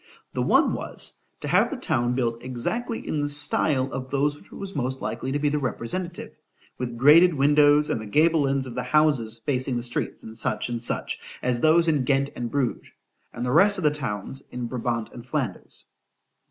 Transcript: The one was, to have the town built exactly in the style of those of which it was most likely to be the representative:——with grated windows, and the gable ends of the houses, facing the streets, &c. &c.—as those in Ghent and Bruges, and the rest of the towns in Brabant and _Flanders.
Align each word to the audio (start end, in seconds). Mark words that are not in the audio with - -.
The 0.33 0.41
one 0.41 0.73
was, 0.73 1.13
to 1.41 1.47
have 1.47 1.69
the 1.69 1.77
town 1.77 2.15
built 2.15 2.43
exactly 2.43 3.07
in 3.07 3.21
the 3.21 3.29
style 3.29 3.85
of 3.93 4.09
those 4.09 4.33
of 4.33 4.41
which 4.41 4.51
it 4.51 4.55
was 4.55 4.75
most 4.75 4.99
likely 4.99 5.31
to 5.31 5.37
be 5.37 5.47
the 5.49 5.59
representative:——with 5.59 6.97
grated 6.97 7.35
windows, 7.35 7.87
and 7.91 8.01
the 8.01 8.07
gable 8.07 8.47
ends 8.47 8.65
of 8.65 8.73
the 8.73 8.81
houses, 8.81 9.39
facing 9.45 9.77
the 9.77 9.83
streets, 9.83 10.23
&c. 10.41 10.79
&c.—as 10.79 11.59
those 11.61 11.87
in 11.87 12.03
Ghent 12.03 12.31
and 12.35 12.49
Bruges, 12.49 12.91
and 13.31 13.45
the 13.45 13.51
rest 13.51 13.77
of 13.77 13.83
the 13.83 13.91
towns 13.91 14.41
in 14.49 14.65
Brabant 14.65 15.11
and 15.13 15.23
_Flanders. 15.23 15.83